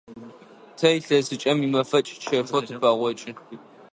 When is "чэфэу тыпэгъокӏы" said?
2.21-3.31